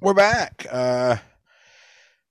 [0.00, 0.66] We're back.
[0.70, 1.16] Uh,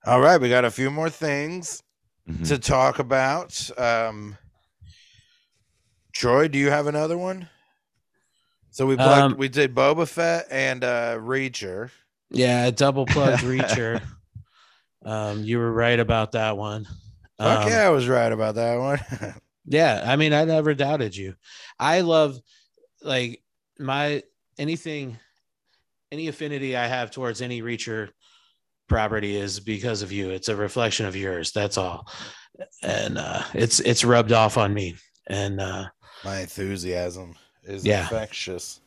[0.06, 1.84] all right, we got a few more things
[2.28, 2.48] Mhm.
[2.48, 3.70] to talk about.
[3.78, 4.38] Um,
[6.14, 7.48] Troy, do you have another one?
[8.72, 11.92] So we plugged, Um, we did Boba Fett and uh, Reacher.
[12.30, 14.02] Yeah, double plugged Reacher.
[15.04, 16.86] Um, you were right about that one.
[17.38, 19.00] Fuck Um, yeah, I was right about that one.
[19.72, 21.36] Yeah, I mean, I never doubted you.
[21.78, 22.40] I love
[23.04, 23.44] like
[23.78, 24.24] my
[24.58, 25.20] anything,
[26.12, 28.10] any affinity I have towards any Reacher
[28.88, 30.30] property is because of you.
[30.32, 31.52] It's a reflection of yours.
[31.52, 32.08] That's all,
[32.84, 34.96] and uh, it's it's rubbed off on me.
[35.28, 35.86] And uh,
[36.26, 38.02] My enthusiasm is Yeah.
[38.04, 38.82] infectious.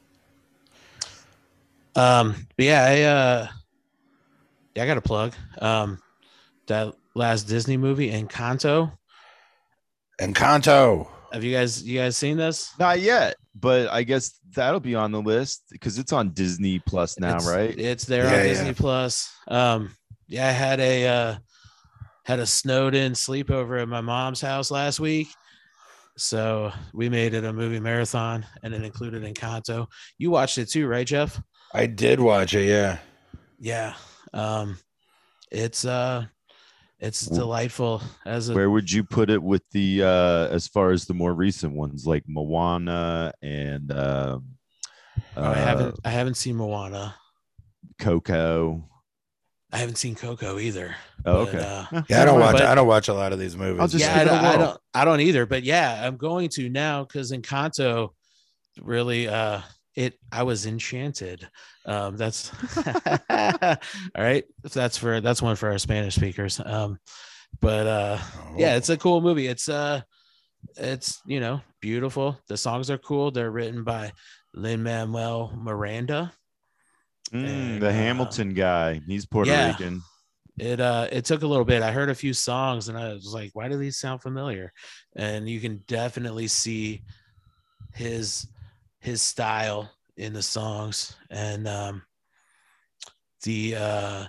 [1.94, 3.48] um, but yeah, I uh,
[4.74, 5.34] yeah, I got a plug.
[5.60, 5.98] Um,
[6.66, 8.92] that last Disney movie, Encanto.
[10.20, 11.08] Encanto.
[11.32, 12.72] Have you guys you guys seen this?
[12.78, 17.18] Not yet, but I guess that'll be on the list because it's on Disney Plus
[17.18, 17.78] now, it's, right?
[17.78, 18.44] It's there Yeah, on yeah.
[18.44, 19.30] Disney Plus.
[19.48, 19.94] Um,
[20.28, 21.36] yeah, I had a uh,
[22.24, 25.28] had a snowed in sleepover at my mom's house last week,
[26.16, 29.86] so we made it a movie marathon, and it included Encanto.
[30.18, 31.40] You watched it too, right, Jeff?
[31.74, 32.98] I did watch it, yeah.
[33.58, 33.94] Yeah.
[34.32, 34.78] Um,
[35.50, 36.26] it's uh,
[37.02, 41.04] it's delightful as a Where would you put it with the uh as far as
[41.04, 44.44] the more recent ones like Moana and um
[45.36, 47.14] Oh, I uh, haven't I haven't seen Moana.
[47.98, 48.88] Coco?
[49.72, 50.94] I haven't seen Coco either.
[51.24, 51.86] Oh, but, okay.
[51.92, 52.52] uh, Yeah, I don't watch.
[52.52, 53.80] But- I don't watch a lot of these movies.
[53.80, 55.46] I'll just yeah, I give it a don't, I don't, I don't either.
[55.46, 58.10] But yeah, I'm going to now because Encanto
[58.80, 59.60] really, uh,
[59.94, 60.18] it.
[60.30, 61.48] I was enchanted.
[61.86, 62.50] Um, that's
[63.28, 63.76] all
[64.16, 64.44] right.
[64.64, 66.60] If that's for that's one for our Spanish speakers.
[66.64, 66.98] Um,
[67.60, 68.54] but uh, Oh.
[68.56, 69.46] yeah, it's a cool movie.
[69.46, 70.00] It's uh,
[70.76, 72.38] it's you know beautiful.
[72.48, 73.30] The songs are cool.
[73.30, 74.12] They're written by
[74.54, 76.32] Lin Manuel Miranda.
[77.32, 79.00] Mm, and, the uh, Hamilton guy.
[79.06, 79.68] He's Puerto yeah.
[79.68, 80.02] Rican.
[80.58, 83.32] it uh it took a little bit i heard a few songs and i was
[83.32, 84.70] like why do these sound familiar
[85.16, 87.02] and you can definitely see
[87.94, 88.46] his
[89.02, 91.16] his style in the songs.
[91.30, 92.02] And um
[93.44, 94.24] the uh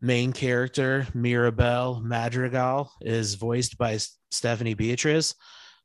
[0.00, 3.98] main character mirabel madrigal is voiced by
[4.30, 5.34] stephanie beatriz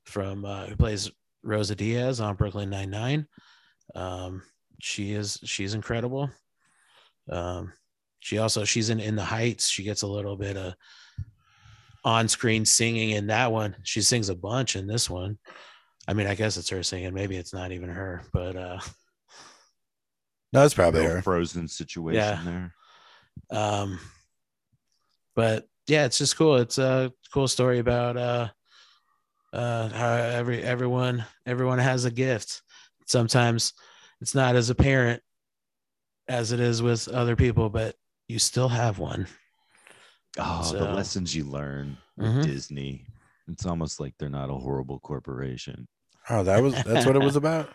[0.05, 1.09] from uh who plays
[1.41, 3.25] rosa diaz on brooklyn 99
[3.95, 4.43] um
[4.83, 6.29] she is she's incredible.
[7.31, 7.71] Um
[8.19, 9.69] she also she's in in the heights.
[9.69, 10.73] She gets a little bit of
[12.03, 13.77] on-screen singing in that one.
[13.83, 15.37] She sings a bunch in this one
[16.07, 18.79] i mean i guess it's her singing maybe it's not even her but uh
[20.53, 21.21] No, it's probably Little her.
[21.23, 22.41] frozen situation Yeah.
[23.49, 23.59] there.
[23.59, 23.99] um
[25.35, 28.49] but yeah it's just cool it's a cool story about uh
[29.51, 32.61] uh how every everyone everyone has a gift
[33.07, 33.73] sometimes
[34.21, 35.21] it's not as apparent
[36.27, 37.95] as it is with other people but
[38.27, 39.27] you still have one
[40.39, 42.43] Oh, the So- lessons you learn with Mhm.
[42.43, 43.05] Disney.
[43.47, 45.87] It's almost like they're not a horrible corporation.
[46.29, 47.69] Oh, that was that's what it was about.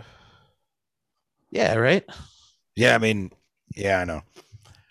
[1.50, 2.04] yeah right
[2.76, 3.30] Yeah, I mean,
[3.76, 4.22] yeah, I know.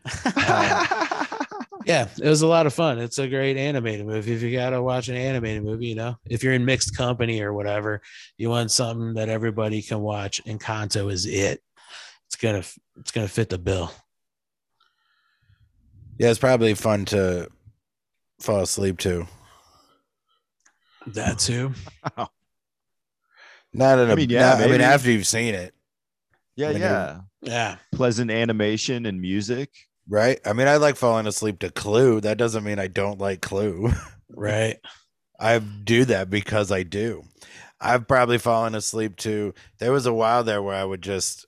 [0.35, 2.99] Um, yeah, it was a lot of fun.
[2.99, 4.33] It's a great animated movie.
[4.33, 7.53] If you gotta watch an animated movie, you know, if you're in mixed company or
[7.53, 8.01] whatever,
[8.38, 10.41] you want something that everybody can watch.
[10.45, 11.61] and Encanto is it.
[12.25, 12.63] It's gonna
[12.99, 13.91] it's gonna fit the bill.
[16.17, 17.49] Yeah, it's probably fun to
[18.41, 19.25] fall asleep to.
[21.13, 21.73] That too.
[23.73, 25.73] Not in a I mean, yeah, not- I mean after you've seen it,
[26.56, 27.19] yeah, Like a- yeah.
[27.41, 27.75] Yeah.
[27.94, 29.72] Pleasant animation and music.
[30.09, 30.40] right?
[30.45, 32.19] I mean, I like falling asleep to Clue.
[32.22, 33.91] That doesn't mean I don't like Clue.
[34.29, 34.78] Right.
[35.40, 37.24] I do that because I do.
[37.79, 39.53] I've probably fallen asleep to.
[39.79, 41.45] There was a while there where I would just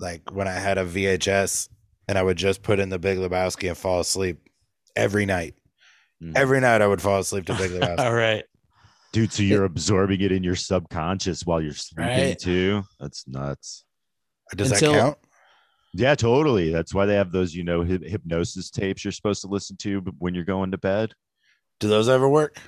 [0.00, 1.68] like when I had a VHS
[2.08, 4.40] and I would just put in the Big Lebowski and fall asleep
[4.96, 5.54] every night.
[6.20, 6.36] Mm.
[6.36, 7.98] Every night I would fall asleep to Big Lebowski.
[8.00, 8.44] All right.
[9.12, 12.38] Dude, so you're absorbing it in your subconscious while you're sleeping Right.
[12.38, 12.82] too.
[13.00, 13.84] That's nuts.
[14.54, 15.18] Does Until- that count?
[15.94, 16.70] Yeah, totally.
[16.70, 20.00] That's why they have those, you know, hyp- hypnosis tapes you're supposed to listen to
[20.18, 21.14] when you're going to bed.
[21.80, 22.58] Do those ever work?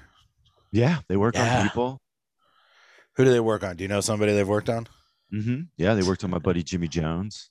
[0.73, 1.59] Yeah, they work Yeah.
[1.61, 2.00] on people.
[3.17, 3.76] Who do they work on?
[3.76, 4.88] Do you know somebody they've worked on?
[5.32, 5.62] mm-hmm.
[5.76, 7.50] Yeah, they worked on my buddy Jimmy Jones.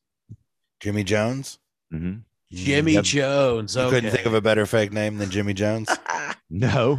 [0.80, 1.60] Jimmy Jones.
[1.92, 2.18] hmm
[2.52, 3.04] Jimmy Yep.
[3.04, 3.75] Jones.
[3.75, 5.88] You couldn't think of a better fake name than Jimmy Jones.
[6.50, 6.98] No,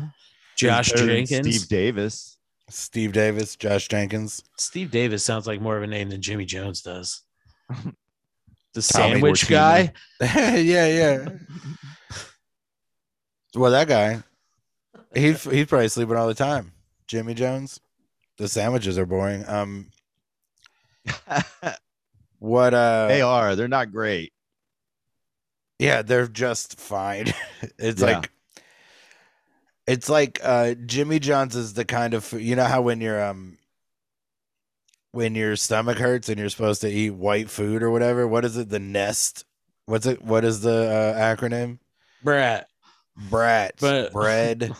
[0.68, 1.46] Josh Jenkins.
[1.46, 2.36] Steve Davis.
[2.68, 4.42] Steve Davis, Josh Jenkins.
[4.56, 7.22] Steve Davis sounds like more of a name than Jimmy Jones does.
[8.72, 9.50] The Tommy sandwich Fortino.
[9.50, 9.92] guy.
[10.60, 11.28] yeah, yeah.
[13.52, 14.22] Well, that guy,
[15.12, 16.70] he's he's probably sleeping all the time.
[17.08, 17.80] Jimmy Jones.
[18.38, 19.44] The sandwiches are boring.
[19.48, 19.90] Um,
[22.38, 22.72] what?
[22.72, 23.56] Uh, they are.
[23.56, 24.32] They're not great.
[25.80, 27.32] Yeah, they're just fine.
[27.76, 28.18] it's Yeah.
[28.18, 28.30] like
[29.90, 33.22] it's like uh Jimmy John's is the kind of food you know how when you're
[33.22, 33.58] um
[35.12, 38.56] when your stomach hurts and you're supposed to eat white food or whatever, what is
[38.56, 38.68] it?
[38.68, 39.44] The nest?
[39.86, 41.78] What's it what is the uh, acronym?
[42.22, 42.68] Brat,
[43.28, 43.74] Brat.
[43.80, 44.72] But- bread,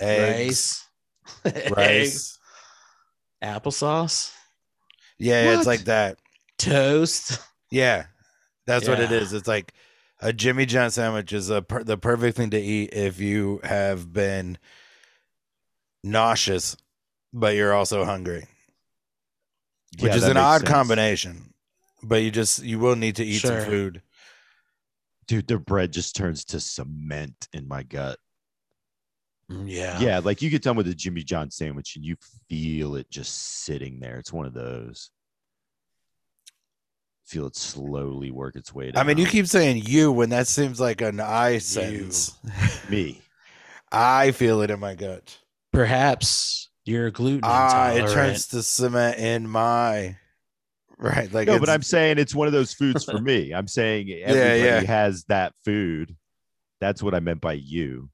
[0.00, 0.82] eggs,
[1.44, 2.38] rice, rice.
[3.42, 4.32] applesauce,
[5.18, 6.18] Yeah, yeah, it's like that.
[6.56, 7.38] toast.
[7.70, 8.06] Yeah,
[8.66, 9.32] that's what it is.
[9.34, 9.74] It's like
[10.20, 14.12] a Jimmy John sandwich is a per- the perfect thing to eat if you have
[14.12, 14.58] been
[16.02, 16.76] nauseous,
[17.32, 18.46] but you're also hungry,
[19.98, 20.70] which Yeah, is an odd sense.
[20.70, 21.54] combination.
[22.02, 23.60] But you just you will need to eat Sure.
[23.60, 24.02] some food.
[25.26, 28.18] Dude, their bread just turns to cement in my gut.
[29.50, 30.00] Mm, Yeah.
[30.00, 32.16] Yeah, like you get done with a Jimmy John sandwich and you
[32.48, 34.18] feel it just sitting there.
[34.18, 35.10] It's one of those.
[37.30, 39.00] Feel it slowly work its way down.
[39.00, 42.36] I mean, you keep saying you when that seems like an I sentence.
[42.90, 43.22] me.
[43.92, 45.38] I feel it in my gut.
[45.72, 48.12] Perhaps you're gluten Ah, it intolerant.
[48.14, 50.16] turns to cement in my
[50.98, 51.32] right.
[51.32, 53.52] Like no, but I'm saying it's one of those foods for me.
[53.54, 54.80] I'm saying everybody yeah.
[54.82, 56.16] has that food.
[56.80, 58.10] That's what I meant by you.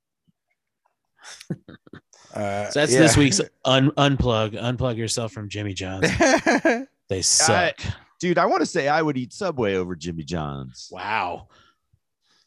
[2.35, 2.99] uh, So that's yeah.
[3.01, 4.61] this week's un- unplug.
[4.61, 6.11] Unplug yourself from Jimmy John's.
[7.09, 7.79] They suck.
[8.21, 10.89] Dude, I want to say I would eat Subway over Jimmy John's.
[10.91, 11.49] wow.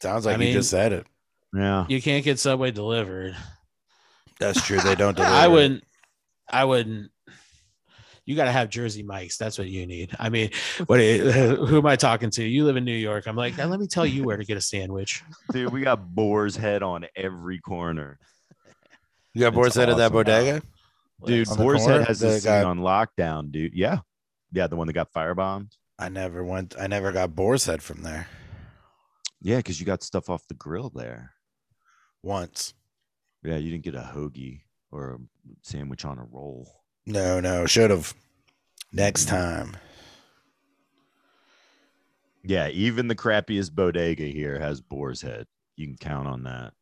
[0.02, 1.06] Sounds like I you mean- just said it.
[1.54, 1.84] Yeah.
[1.88, 3.36] You can't get Subway delivered.
[4.38, 4.78] That's true.
[4.80, 5.34] They don't deliver.
[5.34, 5.84] I wouldn't.
[6.48, 7.10] I wouldn't.
[8.24, 9.36] You got to have Jersey Mike's.
[9.36, 10.14] That's what you need.
[10.18, 10.50] I mean,
[10.86, 11.00] what?
[11.00, 12.44] Who am I talking to?
[12.44, 13.26] You live in New York.
[13.26, 15.22] I'm like, let me tell you where to get a sandwich.
[15.52, 18.18] Dude, we got Boar's Head on every corner.
[19.34, 20.62] You got Boar's Head at that bodega?
[21.24, 21.84] Dude, Boar's?
[21.84, 23.74] Head has this guy- on lockdown, dude.
[23.74, 23.98] Yeah.
[24.52, 25.72] Yeah, the one that got firebombed.
[25.98, 26.74] I never went.
[26.78, 28.26] I never got Boar's Head from there
[29.42, 31.32] Yeah, because you got stuff off the grill there.
[32.22, 32.74] once.
[33.42, 35.18] Yeah, you didn't get a hoagie or a
[35.62, 36.68] sandwich on a roll.
[37.06, 38.12] No, no, should have.
[38.92, 39.76] Next time.
[42.42, 45.46] Yeah, even the crappiest bodega here has Boar's Head.
[45.76, 46.72] You can count on that.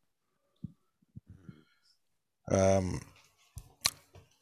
[2.49, 2.99] Um.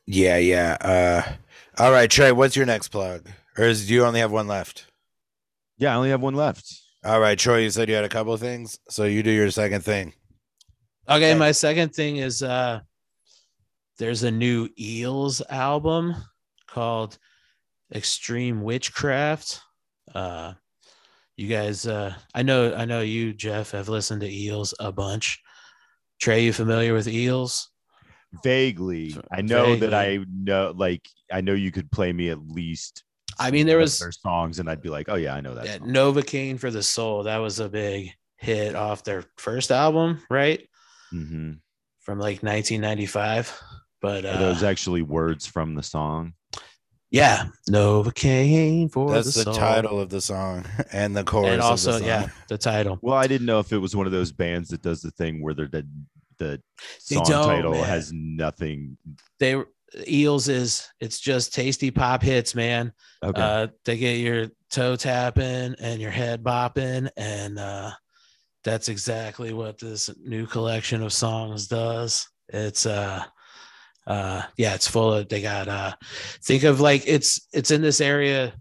[0.08, 0.78] Yeah, yeah.
[0.82, 1.34] Uh.
[1.84, 2.32] All right, Trey.
[2.32, 3.30] What's your next plug?
[3.58, 4.88] Or is do you only have one left?
[5.78, 6.74] Yeah, I only have one left.
[7.06, 7.58] All right, Troy.
[7.60, 10.14] You said you had a couple of things, so you do your second thing.
[11.10, 11.36] Okay, Okay.
[11.40, 12.80] my second thing is uh
[13.98, 16.16] there's a new Eels album
[16.68, 17.18] called
[17.94, 19.62] Extreme Witchcraft.
[20.14, 20.54] Uh
[21.38, 25.40] you guys uh I know I know you Jeff have listened to Eels a bunch.
[26.20, 27.70] Trey, you familiar with Eels?
[28.44, 29.12] Vaguely.
[29.12, 29.94] So- I know that.
[29.94, 31.02] I know like
[31.32, 33.04] I know you could play me at least
[33.40, 35.66] I mean there was their songs and I'd be like, "Oh yeah, I know that."
[35.66, 35.90] yeah, song.
[35.90, 37.24] Novocaine for the Soul.
[37.24, 40.68] That was a big hit off their first album, right?
[41.14, 41.60] Mhm.
[42.02, 43.60] From like 1995.
[44.02, 46.34] But uh Are those actually words from the song?
[47.12, 49.24] yeah, Novocaine for the Soul.
[49.24, 49.54] That's the, the soul.
[49.54, 51.48] title of the song and the chorus.
[51.52, 52.04] and of the also song.
[52.08, 54.82] yeah the title Well, I didn't know if it was one of those bands that
[54.82, 55.68] does the thing where they're
[56.40, 56.62] the
[57.00, 57.84] song title man.
[57.84, 58.98] has nothing.
[59.40, 59.62] they
[60.08, 62.92] eels is it's just tasty pop hits man
[63.24, 63.42] Okay.
[63.42, 67.92] uh they get your toe tapping and your head bopping and uh
[68.66, 73.24] that's exactly what this new collection of songs does it's uh
[74.08, 75.94] uh yeah it's full of they got uh
[76.44, 78.54] think of like it's it's in this area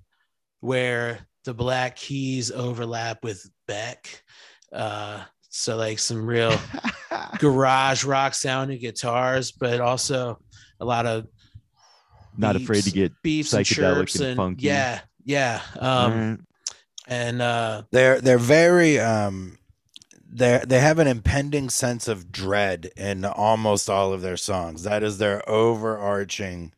[0.60, 4.22] where the black keys overlap with beck
[4.72, 5.22] uh
[5.56, 6.56] so like some real
[7.38, 10.38] garage rock sounding guitars, but also
[10.80, 11.26] a lot of
[12.36, 14.66] Not afraid to get beefs and psychedelic and and, funky.
[14.66, 15.60] yeah, yeah.
[15.78, 16.38] Um, Alright.
[17.08, 19.58] and uh, They're they're very um
[20.30, 24.82] they they have an impending sense of dread in almost all of their songs.
[24.82, 26.72] That is their overarching.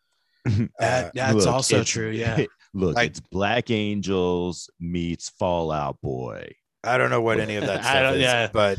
[0.44, 2.10] that, uh, that's Look, also true.
[2.10, 6.54] Yeah, Look, Like- it's Black Angels meets Fallout Boy.
[6.84, 8.48] I don't know what any of that I stuff don't- is, yeah.
[8.52, 8.78] but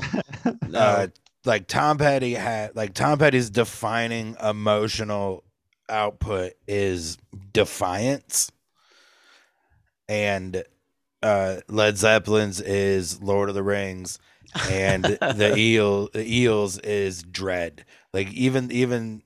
[0.76, 1.08] uh,
[1.46, 5.44] like Tom Petty had like Tom Petty's defining emotional
[5.90, 7.18] output is
[7.54, 8.52] defiance,
[10.08, 10.64] and
[11.22, 14.20] uh, Led Zeppelin's is Lord of the Rings,
[14.70, 17.86] and the eel the eels is dread.
[18.14, 19.24] Like even even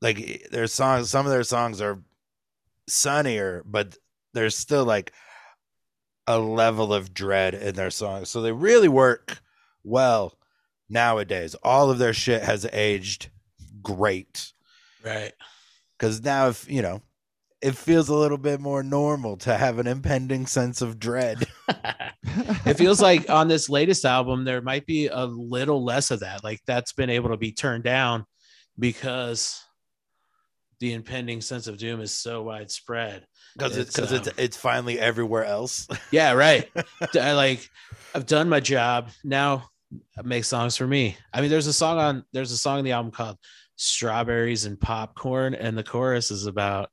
[0.00, 2.02] like their songs, some of their songs are
[2.88, 3.96] sunnier, but
[4.34, 5.12] there's still like
[6.26, 8.28] a level of dread in their songs.
[8.30, 9.38] So they really work
[9.84, 10.38] well
[10.88, 11.54] nowadays.
[11.62, 13.30] All of their shit has aged
[13.82, 14.52] great
[15.04, 15.32] right.
[15.98, 17.02] because now if you know
[17.60, 21.44] it feels a little bit more normal to have an impending sense of dread
[22.64, 26.44] it feels like on this latest album there might be a little less of that.
[26.44, 28.24] Like that's been able to be turned down
[28.78, 29.62] because
[30.80, 33.26] the impending sense of doom is so widespread.
[33.56, 35.86] Because it's It's, because it's um, it's finally everywhere else.
[36.10, 36.68] Yeah, right.
[37.12, 37.68] D- I like
[38.14, 39.10] I've done my job.
[39.24, 39.70] Now
[40.22, 41.16] make songs for me.
[41.32, 43.38] I mean, there's a song on there's a song in the album called
[43.76, 46.90] Strawberries and Popcorn, and the chorus is about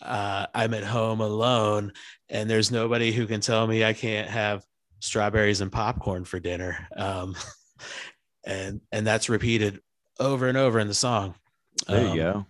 [0.00, 1.92] uh, I'm at home alone,
[2.28, 4.64] and there's nobody who can tell me I can't have
[5.00, 6.88] strawberries and popcorn for dinner.
[6.96, 7.34] Um,
[8.44, 9.80] and and that's repeated
[10.20, 11.34] over and over in the song.
[11.86, 12.46] There Um, you go.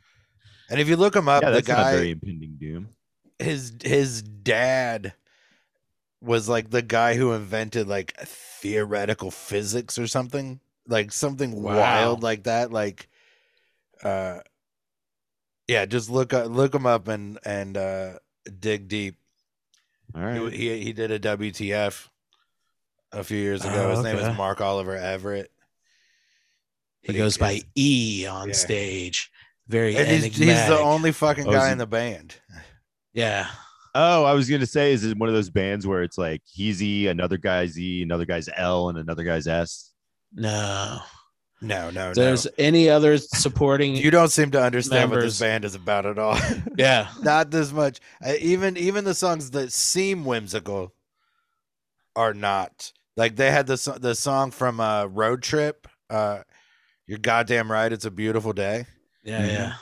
[0.71, 2.89] and if you look him up, Yeah, the that's not guy very impending doom.
[3.43, 5.15] His his dad
[6.21, 11.77] was like the guy who invented like theoretical physics or something like something Wow.
[11.77, 13.09] wild like that like
[14.05, 14.41] uh
[15.69, 18.13] yeah just look up look him up and and uh
[18.61, 19.17] dig deep
[20.15, 20.53] All right.
[20.53, 22.09] he, he he did a wtf
[23.13, 25.51] a few years ago Oh, his name is mark oliver everett
[27.03, 28.55] He But goes by is- E on Yeah.
[28.55, 29.31] stage.
[29.69, 32.35] Very and he's, he's the only fucking guy he- in the band
[33.13, 33.49] yeah.
[33.95, 36.83] Oh, I was gonna say, is it one of those bands where it's like he's
[36.83, 39.91] E, another guy's E, another guy's L, and another guy's S?
[40.35, 40.99] No.
[41.61, 45.39] no no If no there's any other supporting you don't seem to understand what this
[45.39, 46.37] band is about at all
[46.79, 48.01] yeah not this much.
[48.25, 50.93] Uh, even even the songs that seem whimsical
[52.17, 52.93] are not.
[53.17, 55.87] Like they had the the song from uh, Road Trip.
[56.09, 56.41] Uh,
[57.07, 57.93] You're goddamn right.
[57.93, 58.87] It's a beautiful day.
[59.23, 59.73] yeah yeah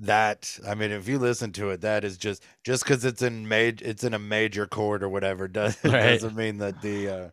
[0.00, 3.48] That I mean, if you listen to it, that is just just because it's in
[3.48, 5.48] major, it's in a major chord or whatever.
[5.48, 6.10] Does, Right.
[6.12, 7.28] doesn't mean that the uh,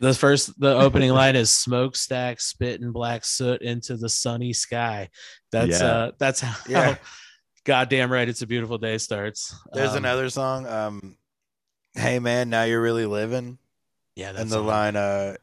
[0.00, 5.10] the first the opening line is smokestack spitting black soot into the sunny sky
[5.52, 5.86] that's Yeah.
[5.86, 6.96] uh that's how Yeah.
[7.66, 10.66] goddamn right it's a beautiful day starts there's Um, another song.
[10.66, 11.18] Um,
[11.92, 13.58] hey man, now you're really living.
[14.16, 15.36] yeah that's and the line, uh,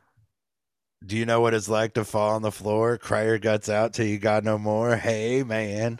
[1.05, 3.93] do you know what it's like to fall on the floor, cry your guts out
[3.93, 4.95] till you got no more?
[4.95, 5.99] Hey man,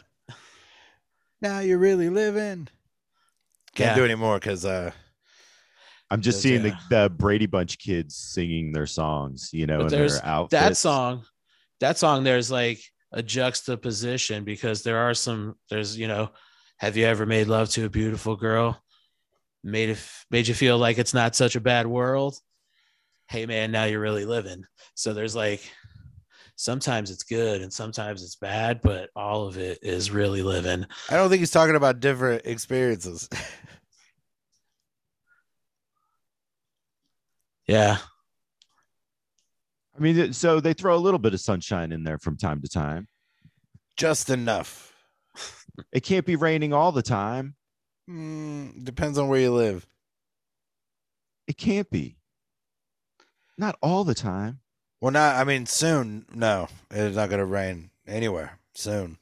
[1.40, 2.68] now you're really living.
[3.74, 3.94] Can't Yeah.
[3.96, 4.90] do anymore because uh,
[6.10, 6.76] I'm just seeing yeah.
[6.90, 10.60] the, the Brady Bunch kids singing their songs, you know, But in there's their outfits.
[10.62, 11.24] that song
[11.80, 12.80] that song there's like
[13.12, 16.30] a juxtaposition because there are some there's you know
[16.78, 18.82] have you ever made love to a beautiful girl
[19.62, 19.98] made it
[20.30, 22.36] made you feel like it's not such a bad world
[23.28, 24.64] hey man now you're really living
[24.94, 25.60] so there's like
[26.58, 31.14] sometimes it's good and sometimes it's bad but all of it is really living I
[31.14, 33.28] don't think he's talking about different experiences.
[37.66, 37.98] yeah
[39.96, 42.68] I mean, so they throw a little bit of sunshine in there from time to
[42.68, 43.08] time.
[43.96, 44.92] Just enough.
[45.92, 47.54] It can't be raining all the time.
[48.10, 49.86] Mm, depends on where you live.
[51.46, 52.16] It can't be.
[53.56, 54.58] Not all the time.
[55.00, 55.36] Well, not.
[55.36, 56.26] I mean, soon.
[56.34, 59.18] No, it's not going to rain anywhere soon.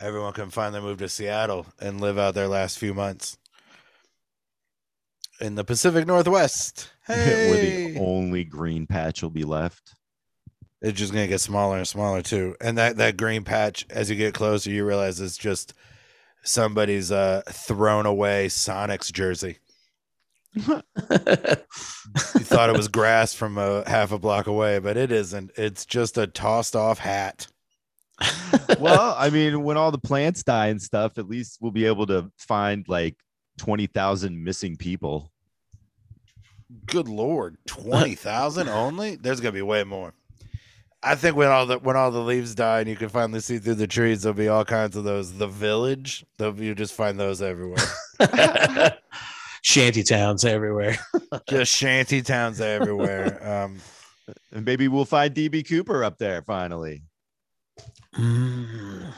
[0.00, 3.38] Everyone can finally move to Seattle and live out their last few months
[5.40, 6.90] in the Pacific Northwest.
[7.06, 7.50] Hey!
[7.50, 7.60] Where
[7.94, 9.94] the only green patch will be left.
[10.80, 12.56] it's just going to get smaller and smaller too.
[12.60, 15.74] And that that green patch, as you get closer, you realize it's just
[16.42, 19.58] somebody's uh, thrown away Sonic's jersey.
[20.54, 25.52] You thought it was grass from a half a block away, but it isn't.
[25.56, 27.46] It's just a tossed off hat.
[28.78, 32.06] well, I mean, when all the plants die and stuff, at least we'll be able
[32.08, 33.16] to find like
[33.58, 35.32] 20,000 missing people.
[36.86, 39.16] Good lord, twenty thousand only?
[39.16, 40.14] There's gonna be way more.
[41.02, 43.58] I think when all the when all the leaves die and you can finally see
[43.58, 45.32] through the trees, there'll be all kinds of those.
[45.34, 47.84] The village, you just find those everywhere.
[49.62, 50.96] shanty towns everywhere
[51.48, 53.38] just shanty towns everywhere.
[53.64, 53.80] Um,
[54.52, 57.02] And maybe we'll find DB Cooper up there finally.
[58.16, 59.12] Mm,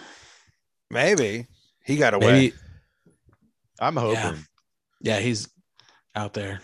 [0.90, 1.46] maybe
[1.84, 2.32] he got away.
[2.32, 2.54] maybe
[3.80, 4.16] I'm hoping.
[4.16, 4.36] Yeah.
[5.00, 5.48] yeah he's
[6.14, 6.60] out there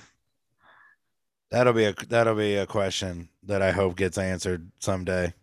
[1.51, 5.35] That'll be a that'll be a question that I hope gets answered someday.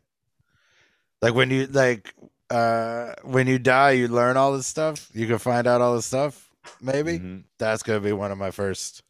[1.21, 2.13] Like when you like
[2.49, 5.09] uh when you die, you learn all this stuff.
[5.13, 6.46] You can find out all this stuff.
[6.81, 7.43] Maybe Mhm.
[7.57, 9.03] that's gonna be one of my first.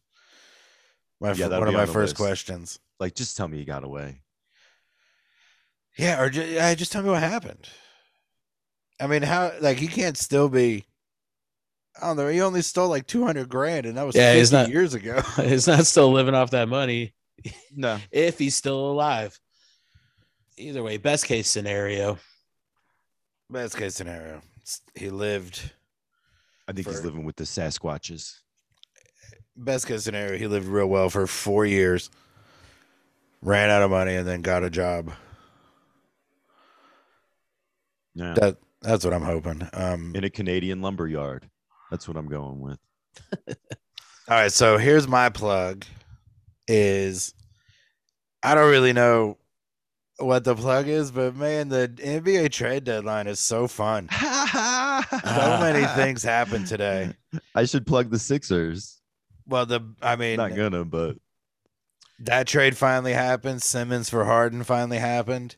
[1.20, 2.16] My Yeah, one of my on first list.
[2.18, 2.80] questions.
[3.00, 4.22] Like, just tell me you got away.
[5.98, 7.68] Yeah, or just, yeah, just tell me what happened.
[9.00, 10.86] I mean, how like he can't still be.
[12.00, 12.28] I don't know.
[12.28, 15.22] He only stole like two hundred grand, and that was Yeah, he's not- years ago.
[15.38, 17.14] he's not still living off that money
[17.72, 18.00] No.
[18.12, 19.40] if he's still alive.
[20.58, 22.18] Either way, best case scenario.
[23.50, 24.42] Best case scenario,
[24.96, 25.72] he lived.
[26.68, 28.40] I think he's living with the Sasquatches.
[29.56, 32.10] best case scenario, he lived real well for four years,
[33.42, 35.12] ran out of money, and then got a job.
[38.16, 38.34] Yeah.
[38.34, 39.68] That that's what I'm hoping.
[39.74, 41.50] Um, In a Canadian lumber yard.
[41.92, 42.80] That's what I'm going with.
[43.48, 43.56] All
[44.30, 45.86] right, so here's my plug
[46.68, 47.34] is
[48.44, 49.38] I don't really know
[50.20, 54.08] what the plug is, but man, the NBA trade deadline is so fun.
[55.36, 57.14] So many things happened today.
[57.56, 59.02] I should plug the Sixers.
[59.48, 61.18] Well, the I mean Not gonna, but
[62.20, 63.62] that trade finally happened.
[63.62, 65.56] Simmons for Harden finally happened.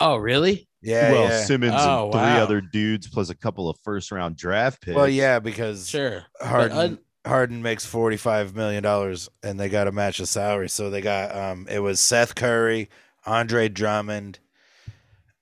[0.00, 0.68] Oh, really?
[0.80, 1.44] Yeah, well, yeah.
[1.44, 2.42] Simmons Oh, and three wow.
[2.42, 4.96] other dudes plus a couple of first round draft picks.
[4.96, 6.24] well, yeah, because Sure.
[6.40, 10.26] But, Harden uh, Harden makes forty five million dollars, and they got to match the
[10.26, 10.68] salary.
[10.68, 12.90] So they got um, it was Seth Curry,
[13.26, 14.40] Andre Drummond,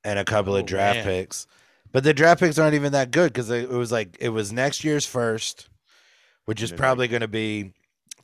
[0.04, 1.04] and a couple Oh, of draft man.
[1.06, 1.46] picks.
[1.92, 4.84] But the draft picks aren't even that good because it was like it was next
[4.84, 5.68] year's first,
[6.44, 7.72] which is probably going to be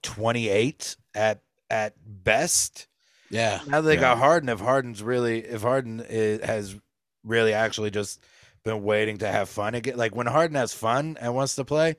[0.03, 2.87] twenty eight at at best.
[3.31, 3.61] yeah.
[3.67, 4.49] Now they got Harden.
[4.49, 6.77] If Harden's really, if Harden is, has
[7.25, 8.23] really actually just
[8.65, 11.97] been waiting to have fun again, like when Harden has fun and wants to play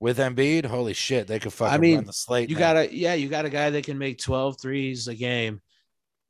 [0.00, 2.48] with Embiid, holy shit, they could fucking mean, run the slate.
[2.48, 2.60] You now.
[2.60, 5.60] got a yeah, you got a guy that can make 12 threes a game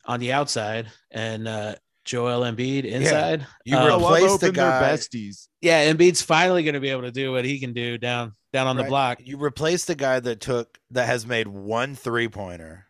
[0.05, 1.75] on the outside and uh
[2.11, 3.47] Joel Embiid inside.
[3.65, 4.83] you uh, Oh, I'm replace the hoping they're guy.
[4.93, 5.47] besties.
[5.61, 8.67] Yeah, Embiid's finally going to be able to do what he can do down down
[8.67, 9.21] on the block.
[9.25, 12.87] You replace the guy that took that has made one three pointer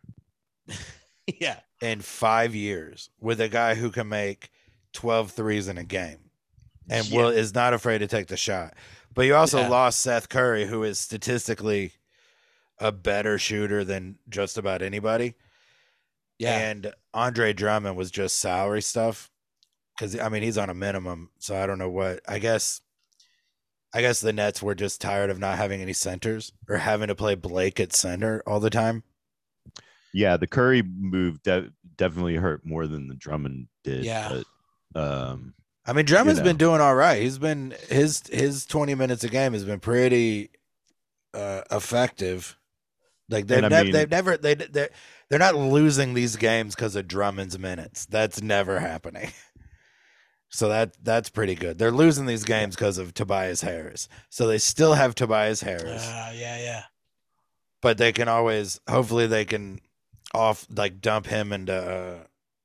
[1.39, 1.57] yeah.
[1.83, 4.49] in five years with a guy who can make
[4.95, 6.19] 12 threes in a game
[6.89, 7.17] and Yeah.
[7.19, 8.75] will is not afraid to take the shot.
[9.15, 9.69] But you also Yeah.
[9.69, 11.93] lost Seth Curry, who is statistically
[12.79, 15.35] a better shooter than just about anybody.
[16.41, 16.57] Yeah.
[16.57, 19.31] And Andre Drummond was just salary stuff.
[19.99, 21.31] Cause I mean he's on a minimum.
[21.39, 22.81] So I don't know what I guess
[23.93, 27.15] I guess the Nets were just tired of not having any centers or having to
[27.15, 29.03] play Blake at center all the time.
[30.15, 34.05] Yeah, the Curry move de- definitely hurt more than the Drummond did.
[34.05, 34.41] Yeah.
[34.95, 36.45] But, um, I mean, Drummond's know.
[36.45, 37.21] been doing all right.
[37.21, 40.51] He's been his his twenty minutes a game has been pretty
[41.35, 42.57] uh, effective.
[43.29, 44.89] Like they've never mean- they've never they they
[45.31, 48.05] they're not losing these games because of Drummond's minutes.
[48.07, 49.31] That's never happening.
[50.53, 51.79] So that that's pretty good.
[51.79, 54.09] They're losing these games because of Tobias Harris.
[54.31, 56.83] So they still have Tobias Harris, Uh, yeah, yeah.
[57.81, 59.79] but they can always hopefully they can
[60.35, 62.25] off like dump him into uh,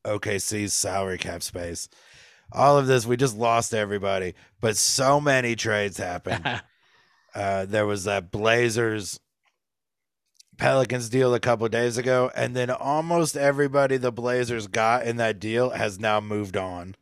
[0.10, 1.88] OKC's salary cap space.
[2.52, 6.44] All of this, we just lost everybody, but so many trades happened.
[7.36, 9.20] uh, there was that Blazers
[10.58, 15.40] Pelicans deal a couple days ago, and then almost everybody the Blazers got in that
[15.40, 16.96] deal has now moved on.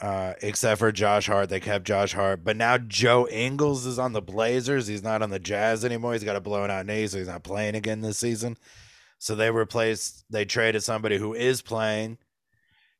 [0.00, 4.12] Uh, except for Josh Hart, they kept Josh Hart, but now Joe Ingles is on
[4.12, 4.86] the Blazers.
[4.86, 6.12] He's not on the Jazz anymore.
[6.12, 8.58] He's got a blown out knee, so he's not playing again this season.
[9.18, 12.18] So they replaced, they traded somebody who is playing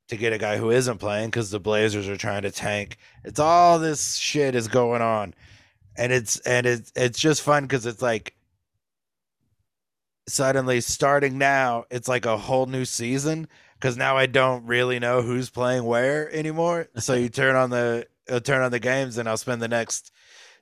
[0.09, 2.97] to get a guy who isn't playing because the Blazers are trying to tank.
[3.25, 5.35] It's all this shit is going on,
[5.97, 8.35] and it's and it's it's just fun because it's like
[10.27, 15.23] suddenly starting now, it's like a whole new season because now I don't really know
[15.23, 16.89] who's playing where anymore.
[16.99, 20.11] So you turn on the uh, turn on the games, and I'll spend the next.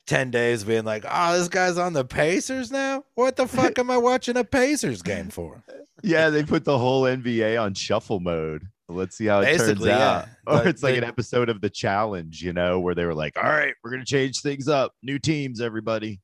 [0.07, 3.05] 10 days being like, oh, this guy's on the Pacers now?
[3.15, 5.63] What the fuck am I watching a Pacers game for?
[6.03, 8.67] yeah, they put the whole NBA on shuffle mode.
[8.89, 9.87] Let's see how it turns out.
[9.87, 10.27] yeah.
[10.47, 13.49] Or it's like an episode of The Challenge, you know, where they were like, all
[13.49, 14.93] right, we're going to change things up.
[15.03, 16.21] New teams, everybody.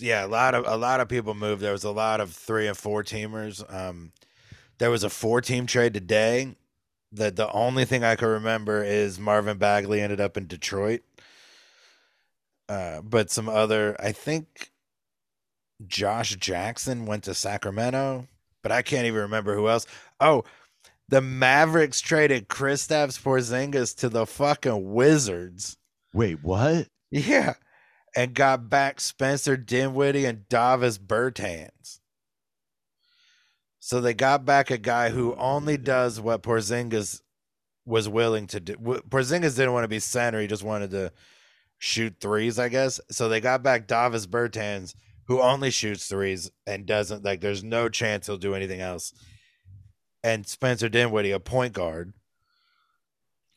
[0.00, 1.62] Yeah, a lot of a lot of people moved.
[1.62, 3.62] There was a lot of three and four teamers.
[3.72, 4.12] Um,
[4.78, 6.56] there was a four team trade today.
[7.12, 11.02] That the only thing I can remember is Marvin Bagley ended up in Detroit.
[12.68, 14.72] Uh, but some other, I think
[15.86, 18.26] Josh Jackson went to Sacramento,
[18.62, 19.86] but I can't even remember who else.
[20.20, 20.44] Oh,
[21.08, 25.76] the Mavericks traded Kristaps Porzingis to the fucking Wizards.
[26.12, 26.88] Wait, what?
[27.10, 27.54] Yeah.
[28.16, 32.00] And got back Spencer Dinwiddie and Davis Bertans.
[33.78, 35.84] So they got back a guy who only mm.
[35.84, 37.20] does what Porzingis
[37.84, 38.74] was willing to do.
[38.74, 41.12] Porzingis didn't want to be center; he just wanted to
[41.78, 42.98] shoot threes, I guess.
[43.12, 47.40] So they got back Davis Bertans, who only shoots threes and doesn't like.
[47.40, 49.12] There's no chance he'll do anything else.
[50.24, 52.12] And Spencer Dinwiddie, a point guard,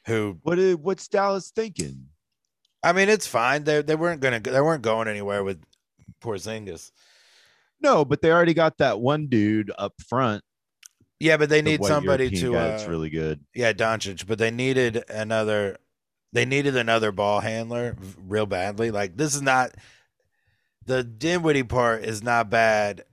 [0.06, 0.60] who What?
[0.60, 2.09] Is, what's Dallas thinking?
[2.84, 3.64] I mean, it's fine.
[3.64, 5.62] They they weren't gonna they weren't going anywhere with
[6.22, 6.92] Porzingis.
[7.82, 10.44] No, but they already got that one dude up front.
[11.20, 12.54] Yeah, but they the need somebody European to.
[12.54, 13.42] guy Uh, that's really good.
[13.54, 15.78] yeah, Doncic, but they needed another.
[16.32, 18.92] They needed another ball handler real badly.
[18.92, 19.72] Like this is not.
[20.86, 23.04] the Dinwiddie part is not bad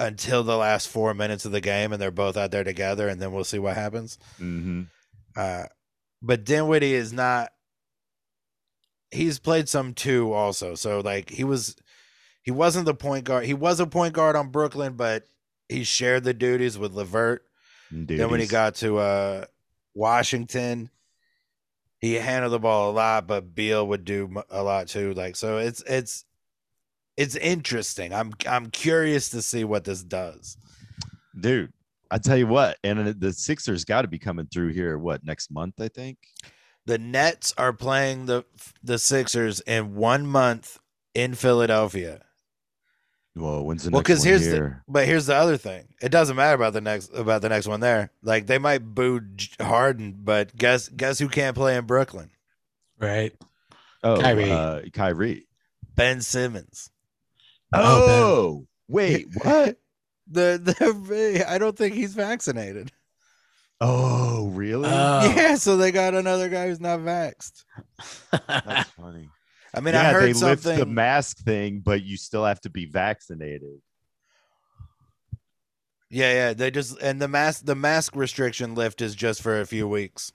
[0.00, 3.20] until the last four minutes of the game, and they're both out there together, and
[3.20, 4.18] then we'll see what happens.
[4.40, 4.82] Mm-hmm.
[5.36, 5.64] Uh,
[6.22, 7.50] but Dinwiddie is not.
[9.12, 10.74] He's played some too, also.
[10.74, 11.76] So like he was,
[12.42, 13.44] he wasn't the point guard.
[13.44, 15.24] He was a point guard on Brooklyn, but
[15.68, 17.44] he shared the duties with Levert.
[17.90, 19.44] Then when he got to uh,
[19.94, 20.90] Washington,
[22.00, 25.12] he handled the ball a lot, but Beal would do a lot too.
[25.14, 26.24] Like so, it's it's
[27.16, 28.12] it's interesting.
[28.12, 30.56] I'm I'm curious to see what this does.
[31.38, 31.72] dude,
[32.10, 34.98] I tell you what, and the Sixers got to be coming through here.
[34.98, 35.80] What next month?
[35.80, 36.18] I think.
[36.86, 38.44] The Nets are playing the
[38.82, 40.78] the Sixers in one month
[41.14, 42.22] in Philadelphia.
[43.34, 45.88] Well, when's the Well, next because one here's the but here's the other thing.
[46.02, 48.10] It doesn't matter about the next about the next one there.
[48.22, 49.20] Like they might boo
[49.60, 52.30] Harden, but guess guess who can't play in Brooklyn?
[52.98, 53.32] Right.
[54.04, 54.50] oh, Kyrie.
[54.50, 55.46] Uh, Kyrie.
[55.94, 56.90] Ben Simmons.
[57.74, 58.18] Oh, Ben.
[58.22, 59.78] Oh, wait, what?
[60.30, 62.90] The the I don't think he's vaccinated.
[63.84, 64.88] Oh, really?
[64.88, 65.32] Oh.
[65.36, 67.64] Yeah, so they got another guy who's not vaxxed.
[68.30, 69.28] That's funny.
[69.74, 70.78] I mean, yeah, I heard they lift something.
[70.78, 73.80] the mask thing, but you still have to be vaccinated.
[76.10, 76.52] yeah, yeah.
[76.52, 80.30] They just and the mask the mask restriction lift is just for a few weeks.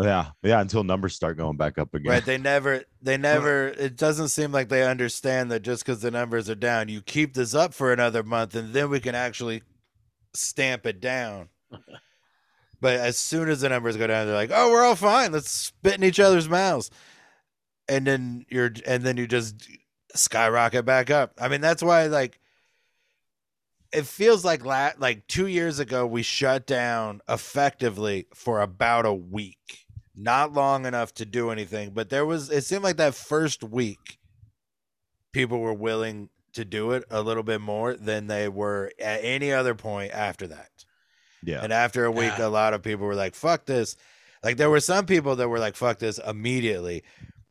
[0.00, 2.12] Yeah, yeah, until numbers start going back up again.
[2.12, 2.24] Right.
[2.24, 6.48] They never they never it doesn't seem like they understand that just because the numbers
[6.50, 9.62] are down, you keep this up for another month and then we can actually
[10.34, 11.50] stamp it down.
[12.80, 15.32] But as soon as the numbers go down, they're like, "Oh, we're all fine.
[15.32, 16.90] Let's spit in each other's mouths,"
[17.88, 19.68] and then you're, and then you just
[20.14, 21.32] skyrocket back up.
[21.40, 22.38] I mean, that's why, like,
[23.92, 29.14] it feels like la- like two years ago we shut down effectively for about a
[29.14, 31.90] week, not long enough to do anything.
[31.90, 34.18] But there was, it seemed like that first week,
[35.32, 39.52] people were willing to do it a little bit more than they were at any
[39.52, 40.70] other point after that.
[41.44, 42.46] Yeah, And after a week, Yeah.
[42.46, 43.96] a lot of people were like, fuck this.
[44.42, 47.02] Like, there were some people that were like, fuck this immediately.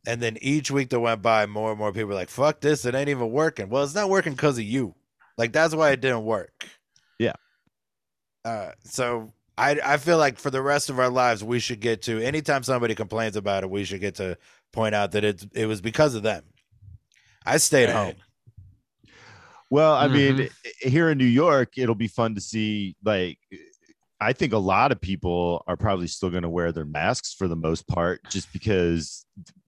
[0.06, 2.84] And then each week that went by, more and more people were like, fuck this.
[2.86, 3.68] It ain't even working.
[3.68, 4.94] Well, it's not working because of you.
[5.36, 6.66] Like, that's why it didn't work.
[7.18, 7.34] Yeah.
[8.44, 12.02] Uh, so I, I feel like for the rest of our lives, we should get
[12.02, 14.38] to anytime somebody complains about it, we should get to
[14.72, 16.44] point out that it, it was because of them.
[17.44, 17.94] I stayed Right.
[17.94, 18.14] home.
[19.70, 20.86] Well, I mean, Mm-hmm.
[20.86, 22.96] i- here in New York, it'll be fun to see.
[23.04, 23.38] Like,
[24.20, 27.46] I think a lot of people are probably still going to wear their masks for
[27.48, 29.24] the most part, just because,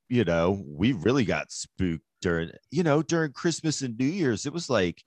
[0.08, 4.46] you know, we really got spooked during, you know, during Christmas and New Year's.
[4.46, 5.02] It was like,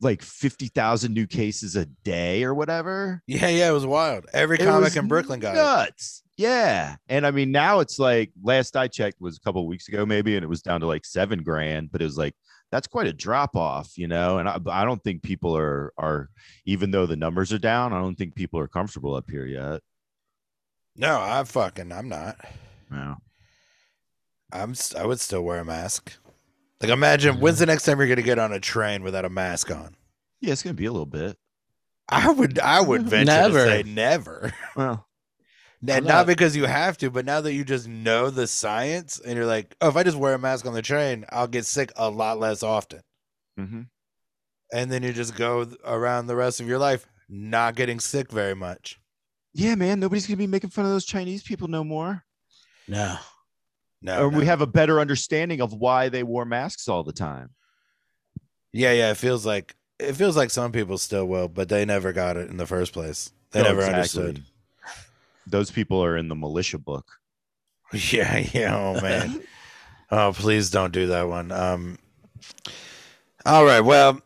[0.00, 3.22] like 50,000 new cases a day or whatever.
[3.26, 4.26] Yeah, yeah, it was wild.
[4.32, 5.58] Every It comic in Brooklyn got it.
[5.58, 6.22] nuts.
[6.36, 6.96] Yeah.
[7.08, 10.06] And I mean, now it's like last I checked was a couple of weeks ago,
[10.06, 12.34] maybe, and it was down to like seven grand, but it was like
[12.70, 14.38] that's quite a drop off, you know.
[14.38, 16.28] And I, I don't think people are are
[16.66, 19.80] even though the numbers are down, I don't think people are comfortable up here yet.
[20.96, 22.36] No, I fucking, I'm not.
[22.90, 23.16] No.
[24.52, 26.14] I'm I would still wear a mask.
[26.80, 29.70] Like imagine when's the next time you're gonna get on a train without a mask
[29.70, 29.96] on?
[30.40, 31.36] Yeah, it's gonna be a little bit.
[32.08, 33.64] I would I would venture Never.
[33.64, 34.52] to say never.
[34.76, 35.07] Well, And I'm
[35.80, 39.36] not, not- because you have to, but now that you just know the science and
[39.36, 41.92] you're like, oh, if I just wear a mask on the train, I'll get sick
[41.96, 43.00] a lot less often.
[43.58, 43.86] mhm.
[44.72, 48.54] And then you just go around the rest of your life not getting sick very
[48.54, 48.98] much.
[49.54, 52.24] yeah, man, nobody's gonna be making fun of those Chinese people no more.
[52.86, 53.16] No.
[54.00, 54.38] No, or no.
[54.38, 57.50] we have a better understanding of why they wore masks all the time.
[58.72, 59.10] yeah, yeah.
[59.10, 62.48] It feels like it feels like some people still will, but they never got it
[62.50, 63.32] in the first place.
[63.50, 64.22] They Oh, never exactly.
[64.22, 64.44] understood.
[65.50, 67.06] Those people are in the militia book.
[68.12, 68.76] Yeah, yeah.
[68.76, 69.42] Oh man.
[70.10, 71.50] oh, please don't do that one.
[71.50, 71.98] Um.
[73.46, 73.80] All right.
[73.80, 74.20] Well,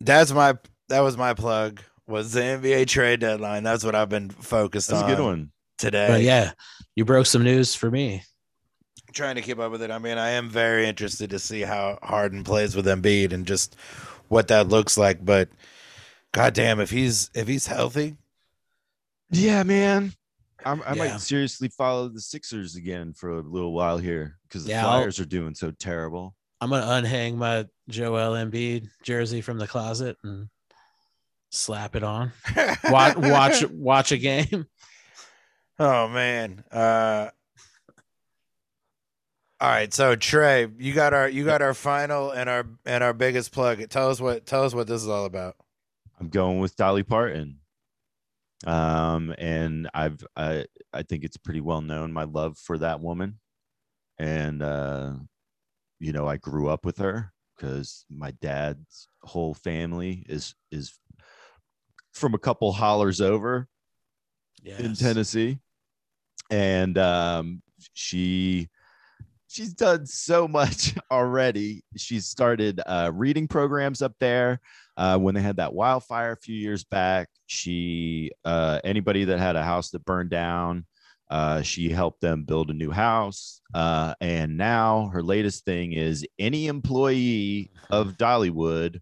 [0.00, 0.54] that's my
[0.88, 1.82] that was my plug.
[2.06, 3.62] Was the NBA trade deadline?
[3.62, 5.50] That's what I've been focused That's a on good one.
[5.76, 6.06] today.
[6.08, 6.52] But yeah,
[6.94, 8.22] you broke some news for me.
[9.12, 9.90] Trying to keep up with it.
[9.90, 13.76] I mean, I am very interested to see how Harden plays with Embiid and just
[14.28, 15.24] what that looks like.
[15.24, 15.48] But
[16.32, 18.16] goddamn, if he's if he's healthy,
[19.30, 20.12] Yeah, man.
[20.64, 20.98] I'm, I Yeah.
[21.12, 24.98] might seriously follow the Sixers again for a little while here because the Yeah, I'll-
[25.00, 26.34] Flyers are doing so terrible.
[26.60, 30.48] I'm gonna unhang my Joel Embiid jersey from the closet and
[31.50, 32.32] slap it on.
[32.90, 34.66] Watch watch watch a game.
[35.78, 36.64] Oh man.
[36.72, 37.28] Uh
[39.60, 43.12] all right, so Trey, you got our you got our final and our and our
[43.12, 43.86] biggest plug.
[43.90, 45.56] Tell us what tell us what this is all about.
[46.18, 47.58] I'm going with Dolly Parton.
[48.64, 53.38] Um, and I've I I think it's pretty well known my love for that woman,
[54.18, 55.12] and uh,
[56.00, 60.94] you know, I grew up with her because my dad's whole family is is
[62.12, 63.68] from a couple hollers over
[64.78, 65.58] in Tennessee,
[66.50, 68.68] and um, she
[69.48, 71.84] she's done so much already.
[71.96, 74.60] She's started uh, reading programs up there.
[74.96, 79.56] Uh, when they had that wildfire a few years back, she uh, anybody that had
[79.56, 80.86] a house that burned down,
[81.30, 83.60] uh, she helped them build a new house.
[83.74, 89.00] Uh, and now her latest thing is any employee of Dollywood,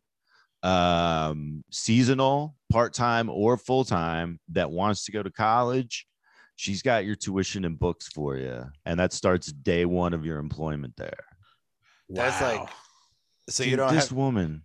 [0.62, 6.06] um, seasonal, part time, or full time, that wants to go to college,
[6.56, 8.64] she's got your tuition and books for you.
[8.86, 11.24] And that starts day one of your employment there.
[12.08, 12.68] That's like- Wow.
[13.50, 14.16] So Dude, you don't this have.
[14.16, 14.64] woman.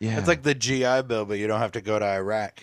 [0.00, 0.18] Yeah.
[0.18, 2.62] It's like the GI Bill, but you don't have to go to Iraq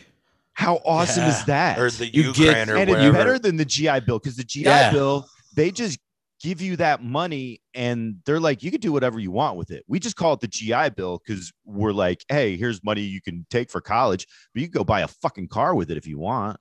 [0.53, 1.29] how awesome Yeah.
[1.39, 1.79] is that?
[1.79, 3.13] or the You Ukraine get- or and it's wherever.
[3.13, 4.91] better than the GI Bill because the GI Yeah.
[4.91, 5.97] Bill they just
[6.41, 9.83] give you that money and they're like you can do whatever you want with it.
[9.87, 13.45] We just call it the GI Bill because we're like, hey, here's money you can
[13.49, 16.17] take for college, but you can go buy a fucking car with it if you
[16.19, 16.59] want.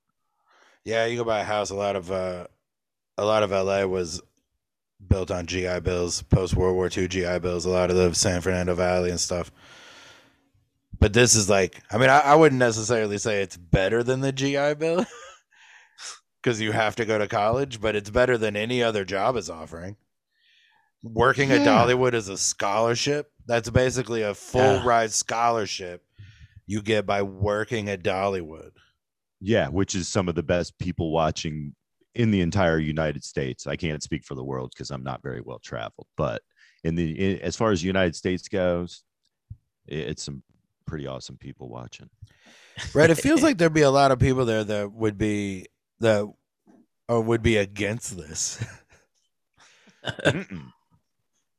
[0.85, 1.71] Yeah, you go buy a house.
[1.71, 2.47] A lot of uh,
[3.19, 4.23] a lot of LA was
[5.07, 7.65] built on GI Bills, post World War II GI Bills.
[7.65, 9.51] A lot of the San Fernando Valley and stuff.
[10.99, 14.33] But this is like, I mean, I, I wouldn't necessarily say it's better than the
[14.33, 15.07] GI Bill
[16.43, 19.49] because you have to go to college, but it's better than any other job is
[19.49, 19.97] offering.
[21.03, 23.33] Working at Dollywood is a scholarship.
[23.47, 24.85] That's basically a full Yeah.
[24.87, 26.05] ride scholarship
[26.67, 28.73] you get by working at Dollywood.
[29.41, 31.75] Yeah, which is some of the best people watching
[32.15, 33.67] in the entire United States.
[33.67, 36.43] I can't speak for the world because I'm not very well traveled, but
[36.85, 39.03] in the in, as far as United States goes,
[39.91, 40.43] i- it's some
[40.87, 42.09] pretty awesome people watching.
[42.95, 43.11] Right.
[43.11, 45.67] It feels like there'd be a lot of people there that would be
[45.99, 46.27] that
[47.09, 48.65] or would be against this.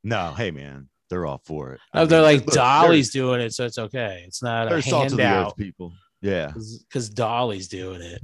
[0.04, 1.80] No, hey man, they're all for it.
[1.94, 4.24] I Oh, they're mean, like look, they're- Dolly's doing it, so it's okay.
[4.26, 5.92] It's not They're, a salt of the earth handout people.
[6.22, 8.22] Yeah, because Dolly's doing it.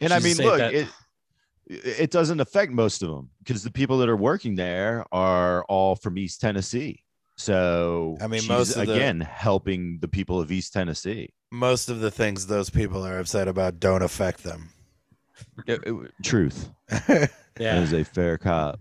[0.00, 0.88] and I mean, look, that- it
[1.70, 5.94] it doesn't affect most of them because the people that are working there are all
[5.96, 7.04] from East Tennessee.
[7.36, 11.30] So I mean, she's, most of the- again helping the people of East Tennessee.
[11.52, 14.70] Most of the things those people are upset about don't affect them.
[15.66, 16.68] It- it- truth
[17.60, 17.80] Yeah.
[17.80, 18.80] is a fair cop.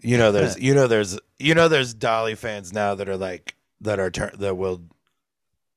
[0.00, 3.54] you know there's you know there's you know there's Dolly fans now that are like
[3.80, 4.82] that are tur- that will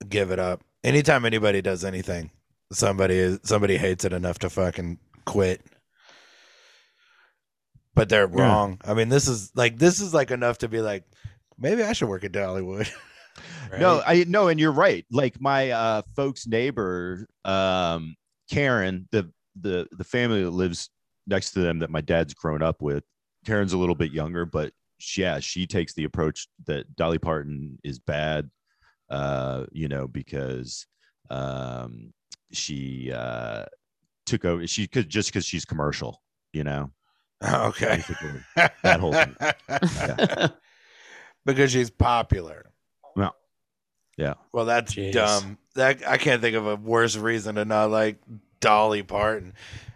[0.08, 0.62] give it up.
[0.84, 2.32] Anytime anybody does anything,
[2.72, 5.62] somebody is somebody hates it enough to fucking quit.
[7.96, 8.42] But they're Yeah.
[8.44, 8.80] wrong.
[8.86, 11.04] I mean, this is like this is like enough to be like
[11.58, 12.90] maybe I should work at Dollywood.
[13.80, 14.02] No.
[14.04, 15.06] I no, and you're right.
[15.12, 18.16] Like my uh folks' neighbor, um,
[18.50, 19.32] Karen, the
[19.62, 20.90] the the family that lives
[21.28, 23.04] next to them that my dad's grown up with.
[23.46, 27.78] Karen's a little bit younger, but she, yeah, she takes the approach that Dolly Parton
[27.84, 28.50] is bad,
[29.10, 30.86] uh, you know, because
[31.30, 32.14] um
[32.52, 33.66] she uh
[34.26, 36.22] took over she could just because she's commercial,
[36.54, 36.92] you know.
[37.54, 37.98] okay.
[37.98, 38.42] Basically.
[38.84, 39.36] That whole thing.
[41.46, 42.72] because she's popular.
[43.16, 43.30] Yeah.
[44.18, 44.34] Yeah.
[44.52, 45.14] Well, that's Jeez.
[45.14, 45.58] dumb.
[45.76, 48.18] That I can't think of a worse reason to not like
[48.60, 49.54] Dolly Parton.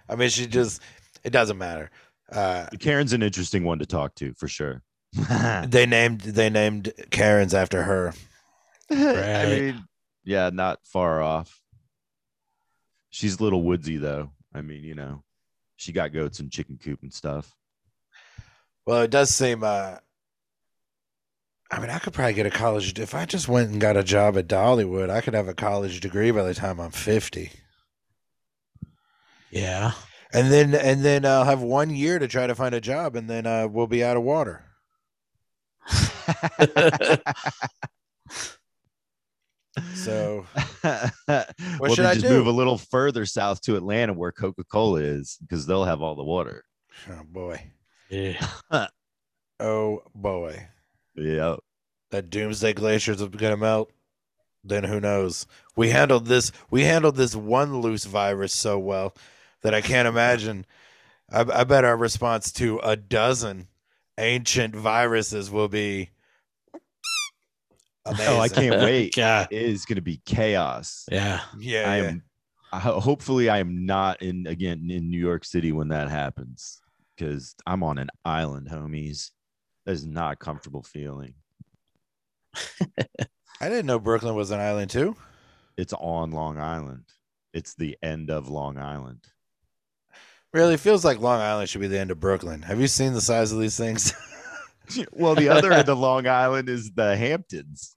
[0.08, 0.82] I mean, she just
[1.24, 1.90] it doesn't matter.
[2.32, 4.84] Uh, Karen's an interesting one to talk to for sure.
[5.68, 8.14] they named they named Karen's after her.
[8.92, 9.84] I mean,
[10.24, 11.62] yeah, not far off.
[13.10, 14.32] She's a little woodsy though.
[14.54, 15.24] I mean, you know,
[15.76, 17.54] she got goats and chicken coop and stuff.
[18.86, 19.64] Well, it does seem.
[19.64, 19.98] Uh,
[21.70, 24.04] I mean, I could probably get a college if I just went and got a
[24.04, 25.10] job at Dollywood.
[25.10, 27.52] I could have a college degree by the time I'm fifty,
[29.50, 29.94] yeah.
[30.34, 33.30] and then and then I'll have one year to try to find a job, and
[33.30, 34.66] then uh, we'll be out of water.
[40.04, 40.46] So
[40.84, 41.06] well,
[41.90, 42.30] should then I just do?
[42.30, 46.16] move a little further south to Atlanta where Coca Cola is because they'll have all
[46.16, 46.64] the water.
[47.10, 47.72] Oh boy.
[48.10, 48.46] Yeah.
[49.64, 50.68] Oh boy.
[51.14, 51.58] Yeah.
[52.10, 53.92] That doomsday glaciers are gonna melt.
[54.64, 55.46] Then who knows?
[55.76, 59.14] We handled this we handled this one loose virus so well
[59.62, 60.66] that I can't imagine.
[61.32, 63.68] I, I bet our response to a dozen
[64.18, 66.10] ancient viruses will be
[68.06, 68.28] amazing.
[68.28, 69.14] Oh, I can't wait.
[69.16, 69.48] God.
[69.52, 71.06] It is going to be chaos.
[71.12, 71.42] Yeah.
[71.60, 72.24] Yeah, I am.
[72.74, 76.82] I, hopefully, I am not in again in New York City when that happens
[77.16, 79.32] because I'm on an island, homies.
[79.86, 81.34] That is not a comfortable feeling.
[83.62, 85.16] I didn't know Brooklyn was an island too.
[85.78, 87.06] It's on Long Island.
[87.54, 89.28] It's the end of Long Island.
[90.54, 92.62] Really feels like Long Island should be the end of Brooklyn.
[92.64, 94.14] Have you seen the size of these things?
[95.12, 97.96] well, the other end of Long Island is the Hamptons.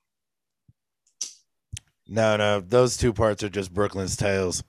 [2.07, 4.63] No, no, those two parts are just Brooklyn's tails.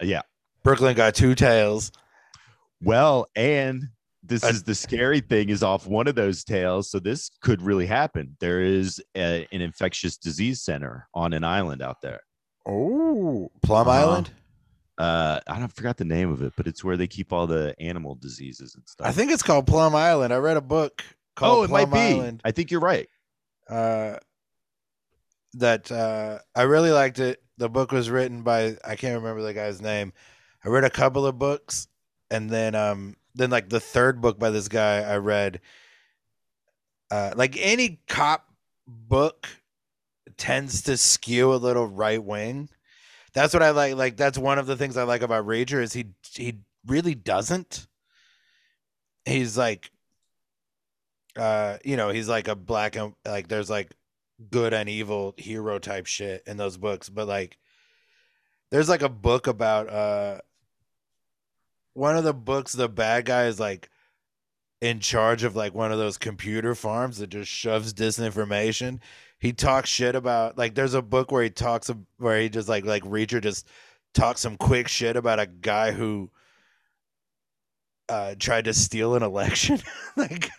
[0.00, 0.22] Yeah.
[0.62, 1.92] Brooklyn got two tails.
[2.82, 3.84] Well, and
[4.22, 6.90] this is the scary thing is off one of those tails.
[6.90, 8.36] So this could really happen.
[8.40, 12.20] There is a, an infectious disease center on an island out there.
[12.66, 13.98] Oh, Plum Uh-huh.
[13.98, 14.30] Island.
[14.98, 17.74] Uh, I don't forgot the name of it, but it's where they keep all the
[17.80, 19.06] animal diseases and stuff.
[19.06, 20.32] I think it's called Plum Island.
[20.34, 21.04] I read a book
[21.42, 22.14] oh, it Plum might be.
[22.14, 22.42] Island.
[22.44, 23.08] I think you're right.
[23.68, 24.16] Uh,
[25.54, 27.42] that uh, I really liked it.
[27.58, 30.12] The book was written by I can't remember the guy's name.
[30.64, 31.88] I read a couple of books,
[32.30, 35.60] and then um, then like the third book by this guy I read.
[37.10, 38.46] Uh, like any cop
[38.86, 39.48] book
[40.36, 42.68] tends to skew a little right wing.
[43.32, 43.94] That's what I like.
[43.94, 47.86] Like that's one of the things I like about Reacher is he he really doesn't.
[49.24, 49.90] He's like,
[51.36, 53.90] uh, you know, he's like a black and like there's like
[54.50, 57.58] good and evil hero type shit in those books, but like
[58.70, 60.38] there's like a book about uh
[61.94, 63.88] one of the books the bad guy is like
[64.82, 69.00] in charge of like one of those computer farms that just shoves disinformation.
[69.38, 72.84] He talks shit about like there's a book where he talks where he just like
[72.84, 73.66] like Reacher just
[74.14, 76.30] talks some quick shit about a guy who
[78.08, 79.78] uh tried to steal an election.
[80.16, 80.50] like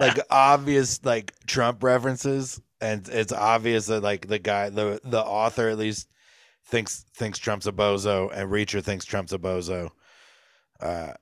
[0.00, 5.68] like obvious like Trump references, and it's obvious that like the guy, the the author
[5.68, 6.08] at least
[6.66, 9.90] thinks thinks Trump's a bozo, and Reacher thinks Trump's a bozo.
[10.80, 11.12] Uh,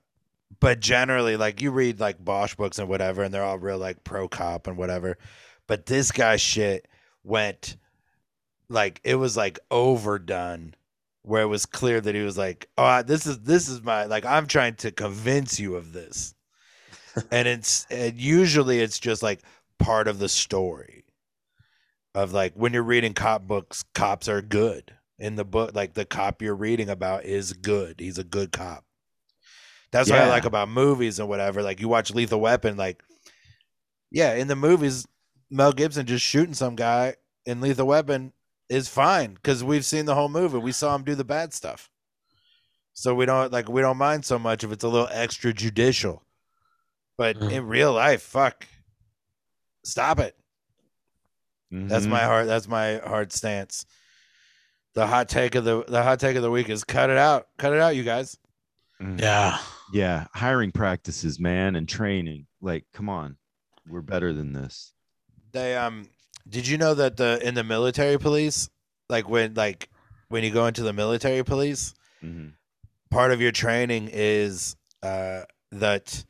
[0.60, 4.04] but generally, like you read like Bosch books and whatever, and they're all real like
[4.04, 5.18] pro cop and whatever.
[5.66, 6.86] But this guy's shit
[7.24, 7.76] went
[8.68, 10.74] like it was like overdone
[11.22, 14.24] where it was clear that he was like oh this is this is my like
[14.24, 16.34] i'm trying to convince you of this
[17.30, 19.42] and it's and usually it's just like
[19.78, 21.04] part of the story
[22.14, 24.92] of like when you're reading cop books cops are good.
[25.18, 28.00] In the book like the cop you're reading about is good.
[28.00, 28.84] He's a good cop.
[29.92, 31.62] That's what i like about movies and whatever.
[31.62, 33.02] Like you watch lethal weapon like
[34.10, 35.06] yeah in the movies
[35.50, 37.14] mel gibson just shooting some guy
[37.46, 38.32] in lethal weapon
[38.68, 40.58] is fine because we've seen the whole movie.
[40.58, 41.88] We saw him do the bad stuff.
[42.92, 46.25] So we don't like we don't mind so much if it's a little extra judicial
[47.16, 47.50] but Mhm.
[47.52, 48.66] in real life fuck
[49.84, 50.36] stop it
[51.70, 52.10] that's Mhm.
[52.10, 53.86] my hard that's my hard stance
[54.94, 57.48] the hot take of the the hot take of the week is cut it out
[57.58, 58.36] cut it out you guys
[59.00, 59.20] Mhm.
[59.20, 59.58] Yeah.
[59.92, 62.46] Yeah, hiring practices, man, and training.
[62.62, 63.36] Like, come on,
[63.86, 64.94] we're better than this.
[65.52, 66.08] they um
[66.48, 68.68] did you know that the in the military police
[69.10, 69.90] like when like
[70.28, 72.54] when you go into the military police Mhm.
[73.10, 76.24] part of your training is uh that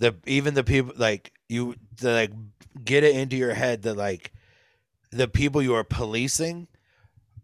[0.00, 2.32] the even the people like you to like
[2.84, 4.32] get it into your head that like
[5.10, 6.66] the people you are policing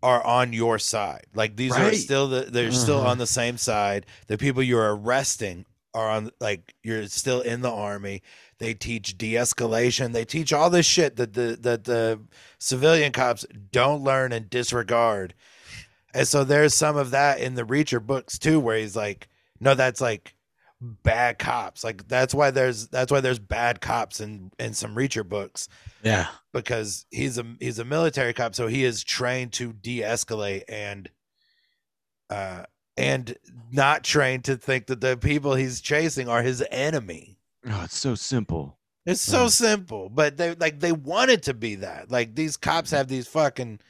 [0.03, 1.27] are on your side.
[1.35, 3.07] Like these are still the they're still Mhm.
[3.07, 4.07] on the same side.
[4.29, 8.23] The people you're arresting are on like you're still in the army.
[8.59, 10.13] They teach de-escalation.
[10.13, 12.21] They teach all this shit that the that the
[12.59, 15.35] civilian cops don't learn and disregard.
[16.13, 19.29] And so there's some of that in the Reacher books too, where he's like,
[19.61, 20.35] no, that's like
[20.81, 21.85] bad cops.
[21.85, 25.69] Like that's why there's that's why there's bad cops in in some Reacher books
[26.03, 26.29] Yeah.
[26.53, 31.11] because he's a he's a military cop, so he is trained to de-escalate and
[32.31, 32.65] uh
[32.97, 33.37] and
[33.73, 37.39] not trained to think that the people he's chasing are his enemy.
[37.69, 38.79] Oh, it's so simple.
[39.07, 42.11] It's so simple, but they like they want it to be that.
[42.11, 43.81] Like these cops have these fucking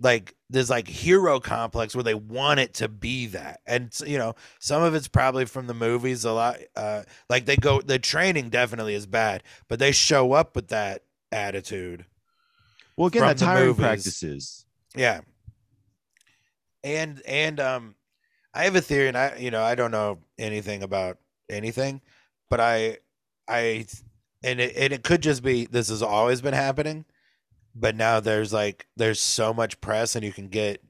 [0.00, 3.60] like this like hero complex where they want it to be that.
[3.66, 7.56] And you know, some of it's probably from the movies a lot uh like they
[7.56, 12.04] go the training definitely is bad, but they show up with that attitude.
[12.96, 13.80] Well, again, that's the hiring movies.
[13.80, 14.66] practices.
[14.94, 15.20] Yeah.
[16.84, 17.94] And and um
[18.54, 22.02] I have a theory and I you know, I don't know anything about anything,
[22.50, 22.98] but I
[23.48, 23.86] I
[24.44, 27.04] and it and it could just be this has always been happening,
[27.74, 30.82] but now there's like there's so much press and you can get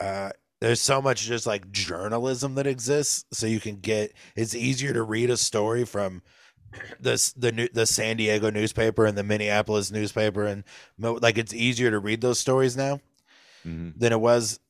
[0.00, 0.30] uh
[0.60, 5.02] there's so much just like journalism that exists so you can get it's easier to
[5.02, 6.22] read a story from
[6.98, 10.64] this the new the San Diego newspaper and the Minneapolis newspaper and
[10.98, 13.00] like it's easier to read those stories now
[13.64, 13.98] Mhm.
[13.98, 14.60] than it was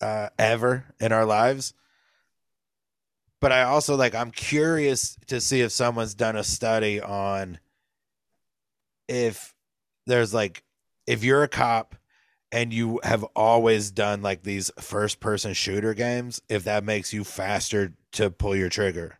[0.00, 1.74] uh, ever in our lives.
[3.40, 7.58] But I also like I'm curious to see if someone's done a study on
[9.08, 9.51] if
[10.06, 10.62] there's like
[11.06, 11.96] if you're a cop
[12.50, 17.24] and you have always done like these first person shooter games, if that makes you
[17.24, 19.18] faster to pull your trigger.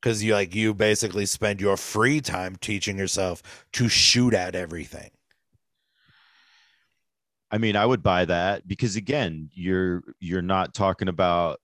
[0.00, 3.42] because you like you basically spend your free time teaching yourself
[3.72, 5.10] to shoot at everything.
[7.50, 11.60] I mean, I would buy that because again, you're you're not talking about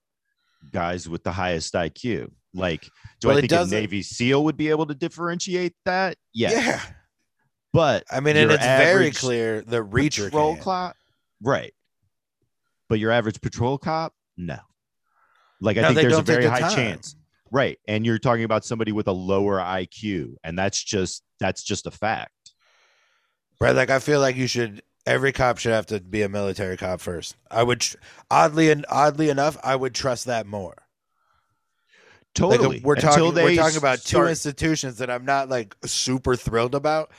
[0.71, 2.31] guys with the highest IQ.
[2.53, 2.83] Like,
[3.19, 6.17] do Well, I think a Navy SEAL would be able to differentiate that?
[6.33, 6.53] Yes.
[6.53, 6.81] Yeah,
[7.73, 10.63] But I mean, and it's very clear the reacher patrol can.
[10.63, 10.95] cop,
[11.41, 11.73] right?
[12.87, 14.59] But your average patrol cop, no.
[15.59, 16.75] Like I think there's a very the high time.
[16.75, 17.15] chance,
[17.51, 17.79] right?
[17.87, 21.91] And you're talking about somebody with a lower IQ, and that's just that's just a
[21.91, 22.31] fact.
[23.59, 24.83] Right, like I feel like you should.
[25.05, 27.35] Every cop should have to be a military cop first.
[27.51, 27.85] I would,
[28.31, 30.75] oddly and oddly enough, I would trust that more.
[32.39, 32.81] Like, uh, Totally.
[32.83, 36.73] we're Until talking, we're talking about two start- institutions that I'm not like super thrilled
[36.73, 37.11] about.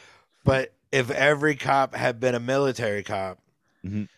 [0.44, 3.40] But if every cop had been a military cop,
[3.84, 4.08] Mhm.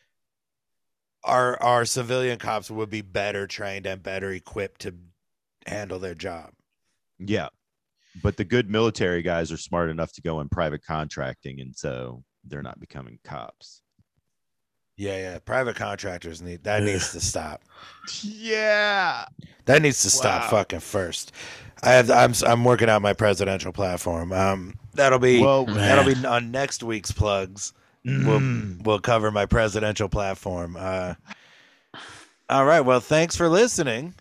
[1.24, 4.94] our our civilian cops would be better trained and better equipped to
[5.66, 6.52] handle their job.
[7.18, 7.48] Yeah.
[8.22, 12.24] But the good military guys are smart enough to go in private contracting, and so
[12.44, 13.82] they're not becoming cops.
[14.96, 15.38] Yeah, yeah.
[15.40, 17.62] Private contractors need that needs to stop.
[18.22, 19.26] Yeah.
[19.66, 20.48] That needs to stop Wow.
[20.58, 21.32] fucking first.
[21.82, 24.32] I have I'm I'm working out my presidential platform.
[24.32, 27.72] Um that'll be Well, that'll be on next week's plugs.
[28.04, 30.76] We'll mm, we'll cover my presidential platform.
[30.78, 31.14] Uh
[32.48, 34.14] All right, well thanks for listening.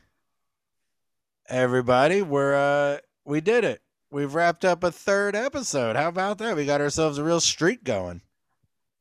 [1.47, 3.82] Everybody, we're uh we did it.
[4.11, 5.95] We've wrapped up a third episode.
[5.95, 6.55] How about that?
[6.55, 8.21] We got ourselves a real streak going.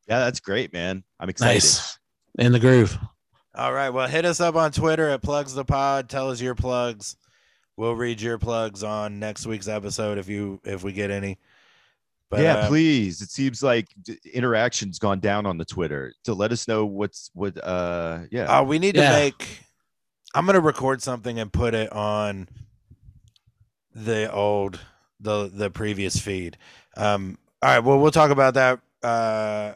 [0.06, 1.04] Yeah, that's great, man.
[1.20, 1.54] I'm excited.
[1.54, 1.98] Nice.
[2.38, 2.98] In the groove.
[3.54, 3.90] All right.
[3.90, 6.08] Well, hit us up on Twitter at plugs the pod.
[6.08, 7.16] Tell us your plugs.
[7.76, 11.38] We'll read your plugs on next week's episode if you if we get any.
[12.30, 13.20] But yeah, uh, please.
[13.22, 17.30] It seems like d- interaction's gone down on the Twitter to let us know what's
[17.34, 17.56] what.
[17.62, 18.44] Uh, yeah.
[18.58, 19.10] uh, we need Yeah.
[19.10, 19.60] to make.
[20.34, 22.48] I'm gonna record something and put it on
[23.94, 24.80] the old
[25.20, 26.58] the the previous feed.
[26.96, 27.38] Um.
[27.62, 27.78] All right.
[27.78, 29.74] Well, we'll talk about that uh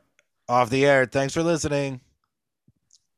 [0.49, 1.07] off the air.
[1.07, 2.01] Thanks for listening.